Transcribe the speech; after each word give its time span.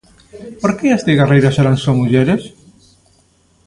Por 0.61 0.71
que 0.77 0.87
as 0.91 1.03
cigarreiras 1.07 1.59
eran 1.63 1.77
só 1.83 1.91
mulleres? 1.99 2.43